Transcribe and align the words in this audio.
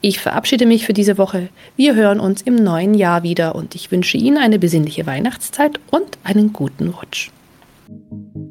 Ich 0.00 0.20
verabschiede 0.20 0.66
mich 0.66 0.86
für 0.86 0.92
diese 0.92 1.18
Woche. 1.18 1.48
Wir 1.76 1.94
hören 1.94 2.20
uns 2.20 2.42
im 2.42 2.56
neuen 2.56 2.94
Jahr 2.94 3.22
wieder 3.22 3.54
und 3.54 3.74
ich 3.74 3.90
wünsche 3.90 4.16
Ihnen 4.16 4.38
eine 4.38 4.58
besinnliche 4.58 5.06
Weihnachtszeit 5.06 5.80
und 5.90 6.18
einen 6.24 6.52
guten 6.52 6.88
Rutsch. 6.88 7.30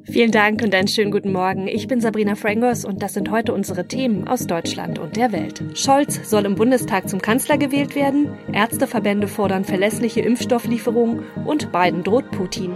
Vielen 0.04 0.32
Dank 0.32 0.62
und 0.62 0.76
einen 0.76 0.88
schönen 0.88 1.12
guten 1.12 1.32
Morgen. 1.32 1.68
Ich 1.68 1.88
bin 1.88 2.02
Sabrina 2.02 2.36
Frangos 2.36 2.86
und 2.86 3.02
das 3.02 3.14
sind 3.14 3.32
heute 3.32 3.54
unsere 3.54 3.88
Themen 3.88 4.28
aus 4.28 4.46
Deutschland 4.46 5.00
und 5.00 5.16
der 5.16 5.32
Welt. 5.32 5.64
Scholz 5.74 6.30
soll 6.30 6.46
im 6.46 6.56
Bundestag 6.56 7.08
zum 7.08 7.22
Kanzler 7.22 7.58
gewählt 7.58 7.96
werden, 7.96 8.34
Ärzteverbände 8.52 9.28
fordern 9.28 9.64
verlässliche 9.64 10.22
Impfstofflieferungen 10.22 11.24
und 11.46 11.72
Biden 11.72 12.04
droht 12.04 12.30
Putin. 12.32 12.76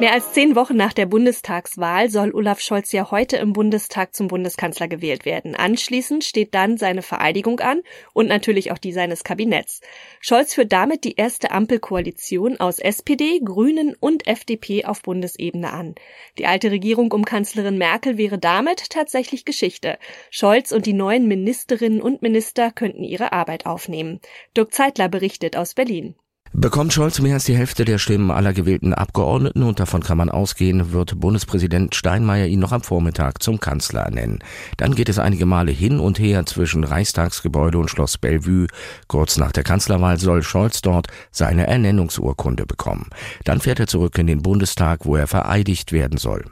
Mehr 0.00 0.14
als 0.14 0.32
zehn 0.32 0.56
Wochen 0.56 0.76
nach 0.76 0.94
der 0.94 1.04
Bundestagswahl 1.04 2.08
soll 2.08 2.34
Olaf 2.34 2.60
Scholz 2.60 2.90
ja 2.90 3.10
heute 3.10 3.36
im 3.36 3.52
Bundestag 3.52 4.14
zum 4.14 4.28
Bundeskanzler 4.28 4.88
gewählt 4.88 5.26
werden. 5.26 5.54
Anschließend 5.54 6.24
steht 6.24 6.54
dann 6.54 6.78
seine 6.78 7.02
Vereidigung 7.02 7.60
an 7.60 7.82
und 8.14 8.26
natürlich 8.26 8.72
auch 8.72 8.78
die 8.78 8.94
seines 8.94 9.24
Kabinetts. 9.24 9.82
Scholz 10.22 10.54
führt 10.54 10.72
damit 10.72 11.04
die 11.04 11.16
erste 11.16 11.50
Ampelkoalition 11.50 12.58
aus 12.58 12.78
SPD, 12.78 13.40
Grünen 13.44 13.94
und 14.00 14.26
FDP 14.26 14.86
auf 14.86 15.02
Bundesebene 15.02 15.70
an. 15.70 15.94
Die 16.38 16.46
alte 16.46 16.70
Regierung 16.70 17.12
um 17.12 17.26
Kanzlerin 17.26 17.76
Merkel 17.76 18.16
wäre 18.16 18.38
damit 18.38 18.88
tatsächlich 18.88 19.44
Geschichte. 19.44 19.98
Scholz 20.30 20.72
und 20.72 20.86
die 20.86 20.94
neuen 20.94 21.28
Ministerinnen 21.28 22.00
und 22.00 22.22
Minister 22.22 22.70
könnten 22.70 23.04
ihre 23.04 23.34
Arbeit 23.34 23.66
aufnehmen. 23.66 24.20
Dirk 24.56 24.72
Zeitler 24.72 25.10
berichtet 25.10 25.58
aus 25.58 25.74
Berlin. 25.74 26.14
Bekommt 26.52 26.92
Scholz 26.92 27.20
mehr 27.20 27.34
als 27.34 27.44
die 27.44 27.56
Hälfte 27.56 27.84
der 27.84 27.98
Stimmen 27.98 28.32
aller 28.32 28.52
gewählten 28.52 28.92
Abgeordneten 28.92 29.62
und 29.62 29.78
davon 29.78 30.02
kann 30.02 30.18
man 30.18 30.28
ausgehen, 30.28 30.92
wird 30.92 31.20
Bundespräsident 31.20 31.94
Steinmeier 31.94 32.46
ihn 32.46 32.58
noch 32.58 32.72
am 32.72 32.82
Vormittag 32.82 33.40
zum 33.40 33.60
Kanzler 33.60 34.00
ernennen. 34.00 34.40
Dann 34.76 34.96
geht 34.96 35.08
es 35.08 35.20
einige 35.20 35.46
Male 35.46 35.70
hin 35.70 36.00
und 36.00 36.18
her 36.18 36.44
zwischen 36.46 36.82
Reichstagsgebäude 36.82 37.78
und 37.78 37.88
Schloss 37.88 38.18
Bellevue. 38.18 38.66
Kurz 39.06 39.36
nach 39.36 39.52
der 39.52 39.62
Kanzlerwahl 39.62 40.18
soll 40.18 40.42
Scholz 40.42 40.82
dort 40.82 41.06
seine 41.30 41.68
Ernennungsurkunde 41.68 42.66
bekommen. 42.66 43.10
Dann 43.44 43.60
fährt 43.60 43.78
er 43.78 43.86
zurück 43.86 44.18
in 44.18 44.26
den 44.26 44.42
Bundestag, 44.42 45.06
wo 45.06 45.14
er 45.14 45.28
vereidigt 45.28 45.92
werden 45.92 46.18
soll. 46.18 46.46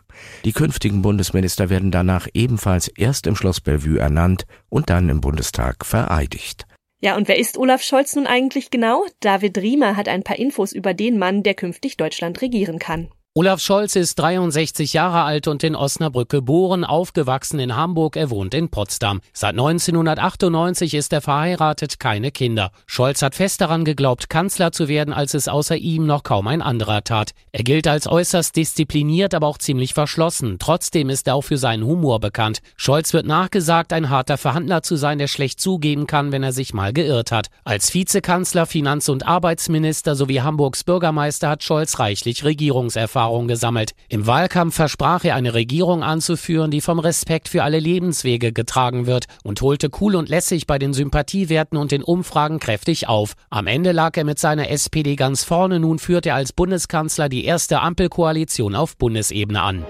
Die 0.44 0.52
künftigen 0.52 1.02
Bundesminister 1.02 1.70
werden 1.70 1.90
danach 1.90 2.28
ebenfalls 2.34 2.86
erst 2.86 3.26
im 3.26 3.34
Schloss 3.34 3.60
Bellevue 3.60 3.98
ernannt 3.98 4.46
und 4.68 4.90
dann 4.90 5.08
im 5.08 5.20
Bundestag 5.20 5.84
vereidigt. 5.84 6.67
Ja, 7.00 7.16
und 7.16 7.28
wer 7.28 7.38
ist 7.38 7.56
Olaf 7.58 7.82
Scholz 7.82 8.16
nun 8.16 8.26
eigentlich 8.26 8.70
genau? 8.70 9.04
David 9.20 9.58
Riemer 9.58 9.96
hat 9.96 10.08
ein 10.08 10.24
paar 10.24 10.38
Infos 10.38 10.72
über 10.72 10.94
den 10.94 11.18
Mann, 11.18 11.42
der 11.44 11.54
künftig 11.54 11.96
Deutschland 11.96 12.42
regieren 12.42 12.78
kann. 12.78 13.08
Olaf 13.40 13.61
Scholz 13.61 13.94
ist 13.94 14.19
63 14.19 14.94
Jahre 14.94 15.23
alt 15.23 15.46
und 15.46 15.62
in 15.62 15.76
Osnabrück 15.76 16.29
geboren, 16.29 16.85
aufgewachsen 16.85 17.61
in 17.61 17.76
Hamburg, 17.76 18.17
er 18.17 18.31
wohnt 18.31 18.52
in 18.52 18.69
Potsdam. 18.69 19.20
Seit 19.32 19.50
1998 19.50 20.94
ist 20.94 21.12
er 21.12 21.20
verheiratet, 21.20 22.00
keine 22.00 22.32
Kinder. 22.32 22.73
Scholz 22.88 23.23
hat 23.23 23.37
fest 23.37 23.61
daran 23.61 23.85
geglaubt, 23.85 24.29
Kanzler 24.29 24.73
zu 24.73 24.88
werden, 24.88 25.14
als 25.14 25.35
es 25.35 25.46
außer 25.46 25.76
ihm 25.76 26.05
noch 26.05 26.25
kaum 26.25 26.49
ein 26.49 26.62
anderer 26.62 27.05
tat. 27.05 27.31
Er 27.52 27.62
gilt 27.62 27.87
als 27.87 28.08
äußerst 28.08 28.56
diszipliniert, 28.56 29.35
aber 29.35 29.46
auch 29.46 29.58
ziemlich 29.58 29.94
verschlossen. 29.94 30.56
Trotzdem 30.58 31.08
ist 31.08 31.29
er 31.29 31.37
auch 31.37 31.43
für 31.43 31.58
seinen 31.58 31.85
Humor 31.87 32.19
bekannt. 32.19 32.58
Scholz 32.76 33.12
wird 33.12 33.26
nachgesagt, 33.26 33.93
ein 33.93 34.11
harter 34.11 34.37
Verhandler 34.37 34.82
zu 34.82 34.96
sein, 34.96 35.19
der 35.19 35.29
schlecht 35.29 35.61
zugeben 35.61 36.08
kann, 36.08 36.32
wenn 36.32 36.43
er 36.43 36.52
sich 36.52 36.75
mal 36.75 36.93
geirrt 36.93 37.31
hat. 37.31 37.50
Als 37.62 37.94
Vizekanzler, 37.94 38.67
Finanz- 38.67 39.08
und 39.08 39.29
Arbeitsminister 39.29 40.17
sowie 40.17 40.40
Hamburgs 40.40 40.82
Bürgermeister 40.82 41.50
hat 41.50 41.62
Scholz 41.62 42.00
reichlich 42.00 42.43
Regierungserfahrung. 42.43 43.27
Erfahrung 43.28 43.46
gesammelt. 43.46 43.92
Im 44.08 44.26
Wahlkampf 44.26 44.75
versprach 44.75 45.22
er 45.22 45.34
eine 45.34 45.52
Regierung 45.52 46.02
anzuführen, 46.02 46.70
die 46.70 46.80
vom 46.80 46.98
Respekt 46.98 47.48
für 47.48 47.62
alle 47.62 47.78
Lebenswege 47.78 48.52
getragen 48.52 49.06
wird 49.06 49.26
und 49.44 49.60
holte 49.60 49.90
cool 50.00 50.16
und 50.16 50.30
lässig 50.30 50.66
bei 50.66 50.78
den 50.78 50.94
Sympathiewerten 50.94 51.76
und 51.76 51.92
den 51.92 52.02
Umfragen 52.02 52.58
kräftig 52.58 53.06
auf. 53.06 53.34
Am 53.50 53.66
Ende 53.66 53.92
lag 53.92 54.16
er 54.16 54.25
mit 54.25 54.38
seiner 54.38 54.70
SPD 54.70 55.14
ganz 55.14 55.44
vorne, 55.44 55.78
nun 55.78 55.98
führt 55.98 56.25
er 56.25 56.36
als 56.36 56.54
Bundeskanzler 56.54 57.28
die 57.28 57.44
erste 57.44 57.80
Ampelkoalition 57.80 58.75
auf 58.75 58.96
Bundesebene 58.96 59.60
an. 59.60 59.84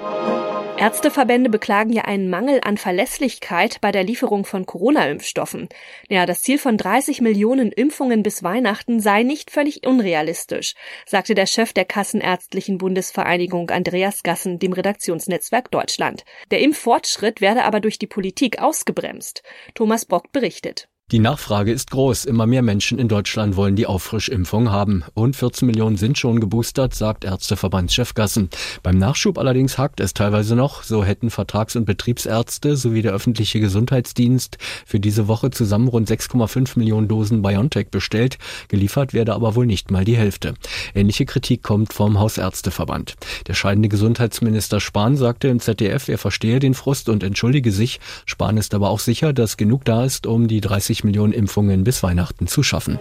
Ärzteverbände 0.78 1.50
beklagen 1.50 1.92
ja 1.92 2.02
einen 2.02 2.30
Mangel 2.30 2.60
an 2.62 2.76
Verlässlichkeit 2.76 3.80
bei 3.80 3.90
der 3.90 4.04
Lieferung 4.04 4.44
von 4.44 4.64
Corona-Impfstoffen. 4.64 5.68
Ja, 6.08 6.24
das 6.24 6.42
Ziel 6.42 6.56
von 6.56 6.76
30 6.76 7.20
Millionen 7.20 7.72
Impfungen 7.72 8.22
bis 8.22 8.44
Weihnachten 8.44 9.00
sei 9.00 9.24
nicht 9.24 9.50
völlig 9.50 9.84
unrealistisch, 9.84 10.74
sagte 11.04 11.34
der 11.34 11.46
Chef 11.46 11.72
der 11.72 11.84
Kassenärztlichen 11.84 12.78
Bundesvereinigung 12.78 13.70
Andreas 13.70 14.22
Gassen 14.22 14.60
dem 14.60 14.72
Redaktionsnetzwerk 14.72 15.68
Deutschland. 15.72 16.24
Der 16.52 16.60
Impffortschritt 16.60 17.40
werde 17.40 17.64
aber 17.64 17.80
durch 17.80 17.98
die 17.98 18.06
Politik 18.06 18.60
ausgebremst. 18.60 19.42
Thomas 19.74 20.04
Brock 20.04 20.30
berichtet. 20.30 20.88
Die 21.10 21.20
Nachfrage 21.20 21.72
ist 21.72 21.90
groß. 21.90 22.26
Immer 22.26 22.46
mehr 22.46 22.60
Menschen 22.60 22.98
in 22.98 23.08
Deutschland 23.08 23.56
wollen 23.56 23.76
die 23.76 23.86
Auffrischimpfung 23.86 24.70
haben. 24.70 25.04
Rund 25.16 25.36
14 25.36 25.64
Millionen 25.64 25.96
sind 25.96 26.18
schon 26.18 26.38
geboostert, 26.38 26.94
sagt 26.94 27.24
Ärzteverbandschef 27.24 28.12
Gassen. 28.12 28.50
Beim 28.82 28.98
Nachschub 28.98 29.38
allerdings 29.38 29.78
hakt 29.78 30.00
es 30.00 30.12
teilweise 30.12 30.54
noch. 30.54 30.82
So 30.82 31.02
hätten 31.02 31.30
Vertrags- 31.30 31.76
und 31.76 31.86
Betriebsärzte 31.86 32.76
sowie 32.76 33.00
der 33.00 33.14
öffentliche 33.14 33.58
Gesundheitsdienst 33.58 34.58
für 34.84 35.00
diese 35.00 35.28
Woche 35.28 35.50
zusammen 35.50 35.88
rund 35.88 36.10
6,5 36.10 36.78
Millionen 36.78 37.08
Dosen 37.08 37.40
BioNTech 37.40 37.88
bestellt. 37.88 38.36
Geliefert 38.68 39.14
werde 39.14 39.32
aber 39.32 39.54
wohl 39.54 39.64
nicht 39.64 39.90
mal 39.90 40.04
die 40.04 40.18
Hälfte. 40.18 40.56
Ähnliche 40.94 41.24
Kritik 41.24 41.62
kommt 41.62 41.94
vom 41.94 42.18
Hausärzteverband. 42.18 43.14
Der 43.46 43.54
scheidende 43.54 43.88
Gesundheitsminister 43.88 44.78
Spahn 44.78 45.16
sagte 45.16 45.48
im 45.48 45.60
ZDF, 45.60 46.10
er 46.10 46.18
verstehe 46.18 46.58
den 46.58 46.74
Frust 46.74 47.08
und 47.08 47.22
entschuldige 47.22 47.72
sich. 47.72 47.98
Spahn 48.26 48.58
ist 48.58 48.74
aber 48.74 48.90
auch 48.90 49.00
sicher, 49.00 49.32
dass 49.32 49.56
genug 49.56 49.86
da 49.86 50.04
ist, 50.04 50.26
um 50.26 50.48
die 50.48 50.60
30 50.60 50.97
50 50.98 51.04
Millionen 51.04 51.32
Impfungen 51.32 51.84
bis 51.84 52.02
Weihnachten 52.02 52.46
zu 52.48 52.62
schaffen. 52.62 52.98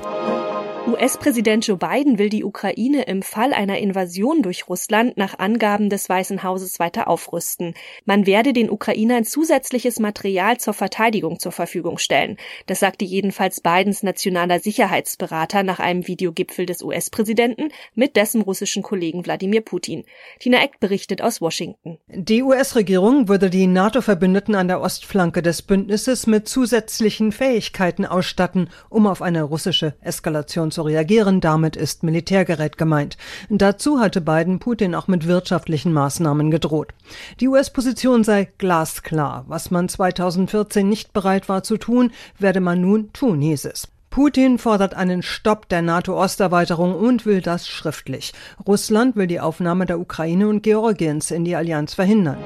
US-Präsident 0.88 1.68
Joe 1.68 1.75
Biden 1.75 2.18
will 2.18 2.30
die 2.30 2.45
Ukraine 2.45 3.04
im 3.04 3.22
Fall 3.22 3.51
einer 3.51 3.78
Invasion 3.78 4.42
durch 4.42 4.69
Russland 4.69 5.18
nach 5.18 5.38
Angaben 5.38 5.89
des 5.89 6.07
Weißen 6.07 6.44
Hauses 6.44 6.80
weiter 6.80 7.10
aufrüsten. 7.10 7.74
Man 8.06 8.25
werde 8.25 8.54
den 8.54 8.69
Ukrainern 8.69 9.25
zusätzliches 9.25 10.00
Material 10.00 10.57
zur 10.60 10.74
Verteidigung 10.74 11.39
zur 11.39 11.51
Verfügung 11.51 11.98
stellen. 11.98 12.38
Das 12.68 12.80
sagte 12.80 13.04
jedenfalls 13.04 13.60
Bidens 13.60 14.01
nationaler 14.01 14.62
Sicherheitsberater 14.62 15.63
nach 15.63 15.81
einem 15.81 16.07
Videogipfel 16.07 16.66
des 16.66 16.81
US-Präsidenten 16.81 17.68
mit 17.94 18.16
dessen 18.16 18.42
russischen 18.42 18.81
Kollegen 18.81 19.25
Wladimir 19.25 19.60
Putin. 19.60 20.06
Tina 20.39 20.63
Eck 20.63 20.80
berichtet 20.80 21.22
aus 21.22 21.42
Washington. 21.42 21.98
Die 22.07 22.44
US-Regierung 22.44 23.28
würde 23.28 23.50
die 23.50 23.68
NATO-Verbündeten 23.68 24.56
an 24.56 24.69
der 24.69 24.80
Ostflanke 24.80 25.42
des 25.42 25.63
Bündnisses 25.63 26.28
mit 26.28 26.48
zusätzlichen 26.48 27.34
Fähigkeiten 27.34 28.06
ausstatten, 28.06 28.69
um 28.89 29.06
auf 29.06 29.22
eine 29.22 29.44
russische 29.44 29.95
Eskalation 30.00 30.72
zu 30.77 30.83
reagieren. 30.83 31.41
Damit 31.41 31.75
ist 31.75 32.03
Militärgerät 32.03 32.77
gemeint. 32.77 33.18
Dazu 33.50 34.00
hatte 34.00 34.21
Biden 34.21 34.59
Putin 34.59 34.94
auch 34.94 35.07
mit 35.07 35.27
wirtschaftlichen 35.27 35.91
Maßnahmen 35.91 36.51
gedroht. 36.51 36.94
Die 37.39 37.47
US-Position 37.47 38.24
sei 38.24 38.47
glasklar. 38.59 39.44
Was 39.47 39.71
man 39.71 39.89
2014 39.89 40.88
nicht 40.88 41.13
bereit 41.13 41.50
war 41.50 41.63
zu 41.63 41.77
tun, 41.77 42.12
werde 42.38 42.59
man 42.59 42.79
nun 42.79 43.12
tun, 43.12 43.41
hieß 43.41 43.65
es. 43.65 43.88
Putin 44.12 44.59
fordert 44.59 44.94
einen 44.94 45.24
Stopp 45.24 45.68
der 45.68 45.81
NATO-Osterweiterung 45.81 46.94
und 46.94 47.25
will 47.25 47.41
das 47.41 47.68
schriftlich. 47.68 48.33
Russland 48.68 49.15
will 49.15 49.25
die 49.25 49.39
Aufnahme 49.39 49.88
der 49.88 50.00
Ukraine 50.00 50.47
und 50.47 50.62
Georgiens 50.62 51.31
in 51.31 51.44
die 51.44 51.56
Allianz 51.56 51.95
verhindern. 51.95 52.38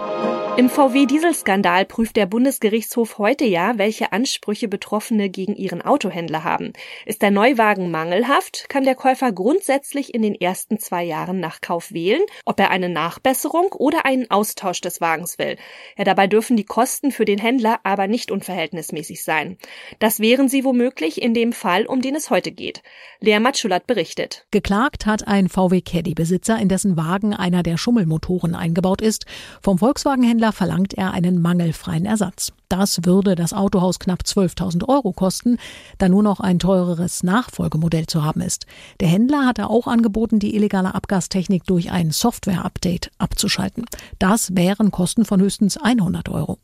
Im 0.58 0.70
VW-Dieselskandal 0.70 1.86
prüft 1.86 2.18
der 2.18 2.26
Bundesgerichtshof 2.26 3.18
heute 3.18 3.46
ja, 3.46 3.78
welche 3.78 4.12
Ansprüche 4.12 4.68
Betroffene 4.68 5.30
gegen 5.30 5.56
ihren 5.56 5.82
Autohändler 5.82 6.44
haben. 6.44 6.74
Ist 7.06 7.22
der 7.22 7.32
Neuwagen 7.32 7.90
mangelhaft, 7.90 8.66
kann 8.68 8.84
der 8.84 8.96
Käufer 8.96 9.32
grundsätzlich 9.32 10.14
in 10.14 10.22
den 10.22 10.36
ersten 10.36 10.78
zwei 10.78 11.04
Jahren 11.04 11.40
nach 11.40 11.62
Kauf 11.62 11.94
wählen, 11.94 12.22
ob 12.46 12.60
er 12.60 12.70
eine 12.70 12.90
Nachbesserung 12.90 13.72
oder 13.72 14.06
einen 14.06 14.30
Austausch 14.30 14.82
des 14.82 15.00
Wagens 15.00 15.40
will. 15.40 15.56
Ja, 15.98 16.04
dabei 16.04 16.28
dürfen 16.28 16.58
die 16.58 16.66
Kosten 16.66 17.12
für 17.12 17.26
den 17.26 17.40
Händler 17.40 17.80
aber 17.84 18.08
nicht 18.08 18.30
unverhältnismäßig 18.30 19.24
sein. 19.24 19.58
Das 20.00 20.20
wären 20.20 20.50
sie 20.50 20.66
womöglich 20.66 21.22
in 21.22 21.34
dem 21.34 21.54
Fall, 21.54 21.86
um 21.86 22.02
den 22.02 22.16
es 22.16 22.30
heute 22.30 22.52
geht. 22.52 22.84
Lea 23.22 23.40
Matschulat 23.40 23.88
berichtet. 23.88 24.46
Geklagt 24.52 25.06
hat 25.06 25.28
ein 25.28 25.48
VW 25.48 25.82
Caddy-Besitzer, 25.82 26.60
in 26.60 26.68
dessen 26.68 26.98
Wagen 26.98 27.34
einer 27.34 27.64
der 27.64 27.78
Schummelmotoren 27.78 28.54
eingebaut 28.54 29.02
ist. 29.02 29.26
Vom 29.62 29.78
Volkswagen-Händler 29.78 30.51
Händler 30.52 30.68
verlangt 30.68 30.94
er 30.94 31.12
einen 31.12 31.42
mangelfreien 31.42 32.06
Ersatz. 32.06 32.52
Das 32.70 33.06
würde 33.06 33.36
das 33.36 33.54
Autohaus 33.54 34.00
knapp 34.00 34.22
12.000 34.24 34.88
Euro 34.88 35.14
kosten, 35.14 35.58
da 35.98 36.10
nur 36.10 36.24
noch 36.24 36.40
ein 36.40 36.60
teureres 36.60 37.24
Nachfolgemodell 37.24 38.06
zu 38.06 38.24
haben 38.24 38.42
ist. 38.42 38.66
Der 39.00 39.08
Händler 39.08 39.46
hatte 39.46 39.70
auch 39.70 39.88
angeboten, 39.88 40.40
die 40.40 40.56
illegale 40.56 40.94
Abgastechnik 40.94 41.64
durch 41.66 41.92
ein 41.92 42.12
Software-Update 42.12 43.12
abzuschalten. 43.18 43.86
Das 44.20 44.56
wären 44.56 44.92
Kosten 44.92 45.26
von 45.26 45.42
höchstens 45.42 45.78
100 45.78 46.30
Euro. 46.30 46.58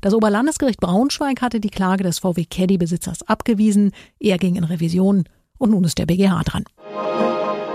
Das 0.00 0.14
Oberlandesgericht 0.14 0.80
Braunschweig 0.80 1.42
hatte 1.42 1.60
die 1.60 1.70
Klage 1.70 2.04
des 2.04 2.20
VW 2.20 2.44
Caddy-Besitzers 2.44 3.22
abgewiesen. 3.28 3.92
Er 4.18 4.38
ging 4.38 4.56
in 4.56 4.64
Revision 4.64 5.24
und 5.58 5.70
nun 5.70 5.84
ist 5.84 5.98
der 5.98 6.06
BGH 6.06 6.42
dran. 6.44 6.64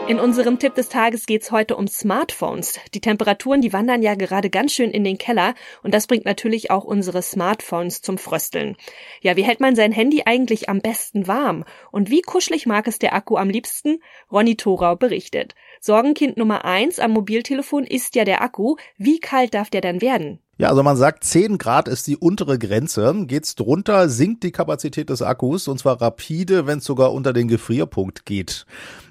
In 0.10 0.20
unserem 0.20 0.58
Tipp 0.58 0.74
des 0.74 0.90
Tages 0.90 1.28
geht's 1.28 1.52
heute 1.52 1.76
um 1.76 1.88
Smartphones. 1.88 2.80
Die 2.96 3.00
Temperaturen, 3.00 3.62
die 3.62 3.74
wandern 3.74 4.02
ja 4.02 4.16
gerade 4.16 4.50
ganz 4.50 4.74
schön 4.74 4.90
in 4.90 5.04
den 5.04 5.20
Keller 5.20 5.54
und 5.84 5.94
das 5.94 6.08
bringt 6.08 6.26
natürlich 6.26 6.72
auch 6.72 6.84
unsere 6.84 7.22
Smartphones 7.22 8.02
zum 8.02 8.18
Frösteln. 8.18 8.76
Ja, 9.22 9.38
wie 9.38 9.44
hält 9.44 9.60
man 9.60 9.76
sein 9.76 9.92
Handy 9.92 10.24
eigentlich 10.26 10.68
am 10.68 10.80
besten 10.82 11.28
warm? 11.28 11.64
Und 11.92 12.10
wie 12.10 12.24
kuschelig 12.24 12.66
mag 12.66 12.88
es 12.88 12.98
der 12.98 13.14
Akku 13.14 13.38
am 13.38 13.52
liebsten? 13.52 14.02
Ronny 14.32 14.56
Thorau 14.56 14.96
berichtet. 14.96 15.54
Sorgenkind 15.80 16.38
Nummer 16.38 16.66
eins 16.66 16.98
am 16.98 17.12
Mobiltelefon 17.12 17.84
ist 17.84 18.16
ja 18.16 18.26
der 18.26 18.42
Akku. 18.42 18.78
Wie 18.98 19.20
kalt 19.20 19.54
darf 19.54 19.70
der 19.70 19.82
dann 19.82 20.02
werden? 20.02 20.40
Ja, 20.60 20.68
also 20.68 20.84
man 20.84 20.98
sagt, 20.98 21.24
10 21.24 21.58
Grad 21.58 21.88
ist 21.88 22.06
die 22.08 22.18
untere 22.18 22.60
Grenze. 22.60 23.16
Geht's 23.28 23.56
drunter, 23.56 24.10
sinkt 24.10 24.44
die 24.44 24.52
Kapazität 24.52 25.10
des 25.10 25.22
Akkus 25.22 25.70
und 25.70 25.80
zwar 25.80 26.02
rapide, 26.02 26.68
wenn 26.68 26.80
es 26.80 26.84
sogar 26.84 27.14
unter 27.14 27.32
den 27.32 27.48
Gefrierpunkt 27.48 28.26
geht. 28.26 28.66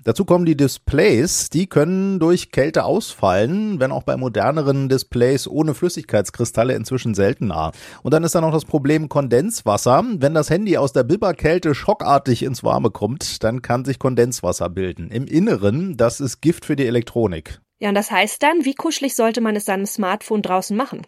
Dazu 0.05 0.27
kommen 0.27 0.45
die 0.45 0.59
Displays, 0.59 1.49
die 1.49 1.67
können 1.67 2.19
durch 2.19 2.53
Kälte 2.53 2.85
ausfallen, 2.85 3.81
wenn 3.81 3.93
auch 3.93 4.03
bei 4.03 4.19
moderneren 4.19 4.91
Displays 4.91 5.49
ohne 5.49 5.73
Flüssigkeitskristalle 5.73 6.75
inzwischen 6.75 7.15
seltener. 7.15 7.73
Und 8.03 8.13
dann 8.13 8.25
ist 8.25 8.35
da 8.35 8.43
noch 8.43 8.53
das 8.53 8.67
Problem 8.67 9.09
Kondenswasser. 9.09 10.05
Wenn 10.19 10.35
das 10.35 10.51
Handy 10.51 10.77
aus 10.77 10.93
der 10.93 11.05
Bibberkälte 11.05 11.75
schockartig 11.75 12.43
ins 12.43 12.63
Warme 12.63 12.91
kommt, 12.91 13.43
dann 13.43 13.63
kann 13.63 13.87
sich 13.87 13.99
Kondenswasser 13.99 14.69
bilden. 14.69 15.11
Im 15.11 15.25
Inneren, 15.25 15.97
das 15.97 16.21
ist 16.21 16.43
Gift 16.43 16.67
für 16.67 16.77
die 16.77 16.87
Elektronik. 16.87 17.63
Ja, 17.81 17.91
und 17.91 17.95
das 17.95 18.11
heißt 18.11 18.43
dann, 18.43 18.65
wie 18.65 18.75
kuschelig 18.75 19.15
sollte 19.15 19.41
man 19.41 19.55
es 19.55 19.65
seinem 19.65 19.87
Smartphone 19.87 20.43
draußen 20.43 20.77
machen? 20.77 21.07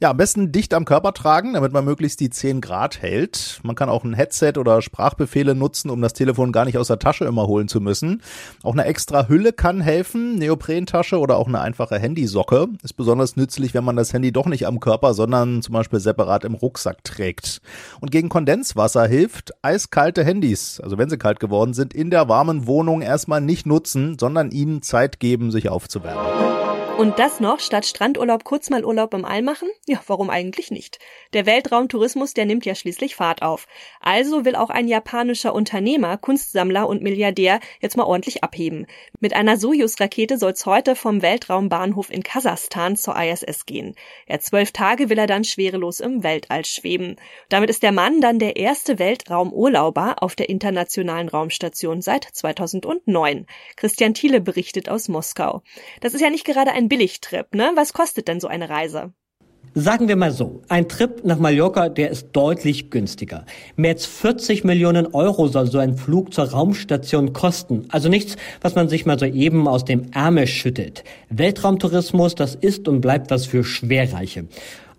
Ja, 0.00 0.10
am 0.10 0.16
besten 0.16 0.50
dicht 0.50 0.74
am 0.74 0.84
Körper 0.84 1.12
tragen, 1.12 1.52
damit 1.52 1.72
man 1.72 1.84
möglichst 1.84 2.18
die 2.18 2.30
10 2.30 2.60
Grad 2.60 3.00
hält. 3.00 3.60
Man 3.62 3.76
kann 3.76 3.88
auch 3.88 4.02
ein 4.02 4.14
Headset 4.14 4.54
oder 4.56 4.82
Sprachbefehle 4.82 5.54
nutzen, 5.54 5.88
um 5.88 6.00
das 6.00 6.14
Telefon 6.14 6.50
gar 6.50 6.64
nicht 6.64 6.78
aus 6.78 6.88
der 6.88 6.98
Tasche 6.98 7.26
immer 7.26 7.46
holen 7.46 7.68
zu 7.68 7.80
müssen. 7.80 8.22
Auch 8.64 8.72
eine 8.72 8.86
extra 8.86 9.28
Hülle 9.28 9.52
kann 9.52 9.80
helfen, 9.80 10.36
Neoprentasche 10.36 11.18
oder 11.18 11.36
auch 11.36 11.46
eine 11.46 11.60
einfache 11.60 11.98
Handysocke. 11.98 12.66
Ist 12.82 12.94
besonders 12.94 13.36
nützlich, 13.36 13.72
wenn 13.74 13.84
man 13.84 13.94
das 13.94 14.12
Handy 14.12 14.32
doch 14.32 14.46
nicht 14.46 14.66
am 14.66 14.80
Körper, 14.80 15.14
sondern 15.14 15.62
zum 15.62 15.74
Beispiel 15.74 16.00
separat 16.00 16.44
im 16.44 16.54
Rucksack 16.54 17.04
trägt. 17.04 17.60
Und 18.00 18.10
gegen 18.10 18.30
Kondenswasser 18.30 19.06
hilft 19.06 19.52
eiskalte 19.62 20.24
Handys, 20.24 20.80
also 20.80 20.98
wenn 20.98 21.10
sie 21.10 21.18
kalt 21.18 21.38
geworden 21.38 21.74
sind, 21.74 21.94
in 21.94 22.10
der 22.10 22.28
warmen 22.28 22.66
Wohnung 22.66 23.02
erstmal 23.02 23.42
nicht 23.42 23.66
nutzen, 23.66 24.16
sondern 24.18 24.50
ihnen 24.50 24.82
Zeit 24.82 25.20
geben, 25.20 25.52
sich 25.52 25.68
aufzuwärmen. 25.68 25.99
battle. 26.02 26.59
Und 26.98 27.18
das 27.18 27.40
noch 27.40 27.60
statt 27.60 27.86
Strandurlaub 27.86 28.44
kurz 28.44 28.68
mal 28.68 28.84
Urlaub 28.84 29.14
im 29.14 29.24
All 29.24 29.40
machen? 29.40 29.70
Ja, 29.86 30.02
warum 30.06 30.28
eigentlich 30.28 30.70
nicht? 30.70 30.98
Der 31.32 31.46
Weltraumtourismus, 31.46 32.34
der 32.34 32.44
nimmt 32.44 32.66
ja 32.66 32.74
schließlich 32.74 33.14
Fahrt 33.16 33.40
auf. 33.40 33.66
Also 34.00 34.44
will 34.44 34.54
auch 34.54 34.68
ein 34.68 34.86
japanischer 34.86 35.54
Unternehmer, 35.54 36.18
Kunstsammler 36.18 36.86
und 36.86 37.02
Milliardär 37.02 37.60
jetzt 37.80 37.96
mal 37.96 38.04
ordentlich 38.04 38.44
abheben. 38.44 38.86
Mit 39.18 39.32
einer 39.32 39.56
Soyuz-Rakete 39.56 40.36
soll's 40.36 40.66
heute 40.66 40.94
vom 40.94 41.22
Weltraumbahnhof 41.22 42.10
in 42.10 42.22
Kasachstan 42.22 42.96
zur 42.96 43.16
ISS 43.16 43.64
gehen. 43.64 43.94
Ja, 44.28 44.38
zwölf 44.38 44.72
Tage 44.72 45.08
will 45.08 45.18
er 45.18 45.26
dann 45.26 45.44
schwerelos 45.44 46.00
im 46.00 46.22
Weltall 46.22 46.66
schweben. 46.66 47.16
Damit 47.48 47.70
ist 47.70 47.82
der 47.82 47.92
Mann 47.92 48.20
dann 48.20 48.38
der 48.38 48.56
erste 48.56 48.98
Weltraumurlauber 48.98 50.16
auf 50.22 50.34
der 50.34 50.50
internationalen 50.50 51.28
Raumstation 51.28 52.02
seit 52.02 52.24
2009. 52.24 53.46
Christian 53.76 54.12
Thiele 54.12 54.42
berichtet 54.42 54.90
aus 54.90 55.08
Moskau. 55.08 55.62
Das 56.02 56.12
ist 56.12 56.20
ja 56.20 56.28
nicht 56.28 56.44
gerade 56.44 56.72
ein 56.72 56.89
Billigtrip, 56.90 57.54
ne? 57.54 57.70
Was 57.76 57.94
kostet 57.94 58.28
denn 58.28 58.40
so 58.40 58.48
eine 58.48 58.68
Reise? 58.68 59.14
Sagen 59.74 60.08
wir 60.08 60.16
mal 60.16 60.32
so, 60.32 60.62
ein 60.68 60.88
Trip 60.88 61.24
nach 61.24 61.38
Mallorca, 61.38 61.88
der 61.88 62.10
ist 62.10 62.30
deutlich 62.32 62.90
günstiger. 62.90 63.46
Mehr 63.76 63.92
als 63.92 64.04
40 64.04 64.64
Millionen 64.64 65.14
Euro 65.14 65.46
soll 65.46 65.70
so 65.70 65.78
ein 65.78 65.96
Flug 65.96 66.34
zur 66.34 66.50
Raumstation 66.50 67.32
kosten. 67.32 67.86
Also 67.90 68.08
nichts, 68.08 68.34
was 68.60 68.74
man 68.74 68.88
sich 68.88 69.06
mal 69.06 69.16
so 69.16 69.26
eben 69.26 69.68
aus 69.68 69.84
dem 69.84 70.10
Ärmel 70.12 70.48
schüttelt. 70.48 71.04
Weltraumtourismus, 71.28 72.34
das 72.34 72.56
ist 72.56 72.88
und 72.88 73.00
bleibt 73.00 73.30
was 73.30 73.46
für 73.46 73.62
Schwerreiche. 73.62 74.48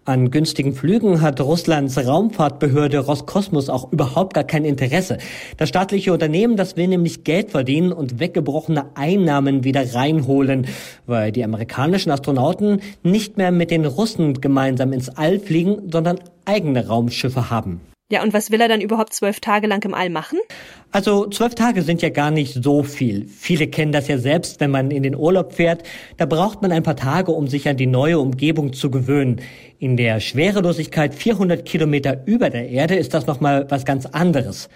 An 0.03 0.31
günstigen 0.31 0.73
Flügen 0.73 1.21
hat 1.21 1.39
Russlands 1.39 1.95
Raumfahrtbehörde 1.95 2.97
Roskosmos 2.97 3.69
auch 3.69 3.91
überhaupt 3.91 4.33
gar 4.33 4.43
kein 4.43 4.65
Interesse. 4.65 5.19
Das 5.57 5.69
staatliche 5.69 6.11
Unternehmen, 6.11 6.57
das 6.57 6.75
will 6.75 6.87
nämlich 6.87 7.23
Geld 7.23 7.51
verdienen 7.51 7.91
und 7.91 8.19
weggebrochene 8.19 8.95
Einnahmen 8.95 9.63
wieder 9.63 9.93
reinholen, 9.93 10.65
weil 11.05 11.31
die 11.31 11.43
amerikanischen 11.43 12.09
Astronauten 12.09 12.81
nicht 13.03 13.37
mehr 13.37 13.51
mit 13.51 13.69
den 13.69 13.85
Russen 13.85 14.41
gemeinsam 14.41 14.91
ins 14.91 15.09
All 15.09 15.39
fliegen, 15.39 15.91
sondern 15.91 16.19
eigene 16.45 16.87
Raumschiffe 16.87 17.51
haben. 17.51 17.79
Ja, 18.11 18.23
und 18.23 18.33
was 18.33 18.51
will 18.51 18.59
er 18.59 18.67
dann 18.67 18.81
überhaupt 18.81 19.13
zwölf 19.13 19.39
Tage 19.39 19.67
lang 19.67 19.83
im 19.85 19.93
All 19.93 20.09
machen? 20.09 20.39
Also 20.93 21.27
zwölf 21.27 21.55
Tage 21.55 21.83
sind 21.83 22.01
ja 22.01 22.09
gar 22.09 22.31
nicht 22.31 22.63
so 22.63 22.83
viel. 22.83 23.25
Viele 23.25 23.67
kennen 23.67 23.93
das 23.93 24.09
ja 24.09 24.17
selbst, 24.17 24.59
wenn 24.59 24.71
man 24.71 24.91
in 24.91 25.03
den 25.03 25.15
Urlaub 25.15 25.53
fährt. 25.53 25.83
Da 26.17 26.25
braucht 26.25 26.61
man 26.61 26.73
ein 26.73 26.83
paar 26.83 26.97
Tage, 26.97 27.31
um 27.31 27.47
sich 27.47 27.69
an 27.69 27.77
die 27.77 27.87
neue 27.87 28.19
Umgebung 28.19 28.73
zu 28.73 28.91
gewöhnen. 28.91 29.39
In 29.79 29.95
der 29.95 30.19
Schwerelosigkeit 30.19 31.15
400 31.15 31.63
Kilometer 31.65 32.21
über 32.25 32.49
der 32.49 32.67
Erde 32.67 32.95
ist 32.95 33.13
das 33.13 33.25
nochmal 33.25 33.67
was 33.69 33.85
ganz 33.85 34.05
anderes. 34.05 34.67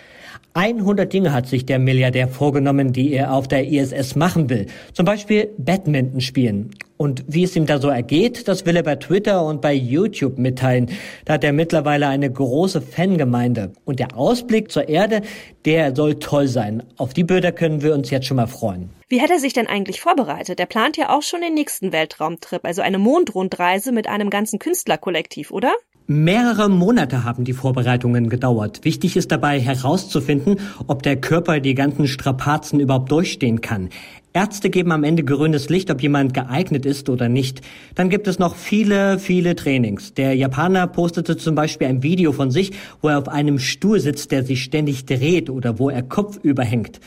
100 0.53 1.11
Dinge 1.11 1.33
hat 1.33 1.47
sich 1.47 1.65
der 1.65 1.79
Milliardär 1.79 2.29
vorgenommen, 2.29 2.93
die 2.93 3.11
er 3.11 3.33
auf 3.33 3.49
der 3.49 3.67
ISS 3.67 4.15
machen 4.15 4.49
will. 4.49 4.67
Zum 4.93 5.05
Beispiel 5.05 5.49
Badminton 5.57 6.21
spielen. 6.21 6.71
Und 6.95 7.25
wie 7.27 7.43
es 7.43 7.57
ihm 7.57 7.65
da 7.65 7.77
so 7.77 7.89
ergeht, 7.89 8.47
das 8.47 8.65
will 8.65 8.77
er 8.77 8.83
bei 8.83 8.95
Twitter 8.95 9.45
und 9.45 9.61
bei 9.61 9.73
YouTube 9.73 10.37
mitteilen. 10.37 10.87
Da 11.25 11.33
hat 11.33 11.43
er 11.43 11.51
mittlerweile 11.51 12.07
eine 12.07 12.31
große 12.31 12.81
Fangemeinde. 12.81 13.73
Und 13.83 13.99
der 13.99 14.17
Ausblick 14.17 14.71
zur 14.71 14.87
Erde, 14.87 15.23
der 15.65 15.95
soll 15.95 16.19
toll 16.19 16.47
sein. 16.47 16.83
Auf 16.97 17.13
die 17.13 17.23
Bilder 17.23 17.51
können 17.51 17.81
wir 17.81 17.93
uns 17.93 18.09
jetzt 18.09 18.27
schon 18.27 18.37
mal 18.37 18.47
freuen. 18.47 18.89
Wie 19.07 19.21
hat 19.21 19.29
er 19.29 19.39
sich 19.39 19.53
denn 19.53 19.67
eigentlich 19.67 20.01
vorbereitet? 20.01 20.59
Er 20.59 20.65
plant 20.65 20.97
ja 20.97 21.15
auch 21.15 21.21
schon 21.21 21.41
den 21.41 21.53
nächsten 21.53 21.91
Weltraumtrip, 21.91 22.63
also 22.63 22.81
eine 22.81 22.99
Mondrundreise 22.99 23.91
mit 23.91 24.07
einem 24.07 24.29
ganzen 24.29 24.59
Künstlerkollektiv, 24.59 25.51
oder? 25.51 25.73
Mehrere 26.07 26.69
Monate 26.69 27.23
haben 27.23 27.45
die 27.45 27.53
Vorbereitungen 27.53 28.29
gedauert. 28.29 28.81
Wichtig 28.83 29.17
ist 29.17 29.31
dabei 29.31 29.59
herauszufinden, 29.59 30.59
ob 30.85 31.01
der 31.01 31.15
Körper 31.15 31.59
die 31.59 31.73
ganzen 31.73 32.07
Strapazen 32.07 32.79
überhaupt 32.79 33.11
durchstehen 33.11 33.61
kann. 33.61 33.89
Ärzte 34.31 34.69
geben 34.69 34.91
am 34.91 35.03
Ende 35.03 35.23
grünes 35.23 35.69
Licht, 35.69 35.89
ob 35.89 36.03
jemand 36.03 36.35
geeignet 36.35 36.85
ist 36.85 37.09
oder 37.09 37.27
nicht. 37.27 37.61
Dann 37.95 38.11
gibt 38.11 38.27
es 38.27 38.37
noch 38.37 38.55
viele, 38.55 39.17
viele 39.17 39.55
Trainings. 39.55 40.13
Der 40.13 40.35
Japaner 40.35 40.85
postete 40.85 41.37
zum 41.37 41.55
Beispiel 41.55 41.87
ein 41.87 42.03
Video 42.03 42.33
von 42.33 42.51
sich, 42.51 42.73
wo 43.01 43.07
er 43.07 43.17
auf 43.17 43.27
einem 43.27 43.57
Stuhl 43.57 43.99
sitzt, 43.99 44.31
der 44.31 44.43
sich 44.43 44.63
ständig 44.63 45.07
dreht 45.07 45.49
oder 45.49 45.79
wo 45.79 45.89
er 45.89 46.03
kopfüber 46.03 46.63
hängt. 46.63 46.99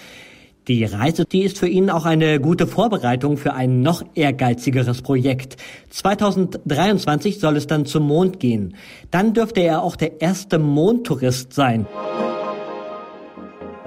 Die 0.68 0.84
Reise, 0.84 1.24
die 1.24 1.44
ist 1.44 1.58
für 1.58 1.66
ihn 1.66 1.88
auch 1.88 2.04
eine 2.04 2.40
gute 2.40 2.66
Vorbereitung 2.66 3.38
für 3.38 3.54
ein 3.54 3.80
noch 3.80 4.02
ehrgeizigeres 4.14 5.00
Projekt. 5.00 5.56
2023 5.88 7.40
soll 7.40 7.56
es 7.56 7.66
dann 7.66 7.86
zum 7.86 8.06
Mond 8.06 8.38
gehen. 8.38 8.76
Dann 9.10 9.32
dürfte 9.32 9.60
er 9.60 9.82
auch 9.82 9.96
der 9.96 10.20
erste 10.20 10.58
Mondtourist 10.58 11.54
sein. 11.54 11.86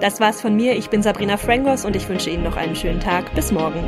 Das 0.00 0.18
war's 0.18 0.40
von 0.40 0.56
mir. 0.56 0.76
Ich 0.76 0.90
bin 0.90 1.04
Sabrina 1.04 1.36
Frangos 1.36 1.84
und 1.84 1.94
ich 1.94 2.08
wünsche 2.08 2.30
Ihnen 2.30 2.42
noch 2.42 2.56
einen 2.56 2.74
schönen 2.74 2.98
Tag. 2.98 3.32
Bis 3.36 3.52
morgen. 3.52 3.84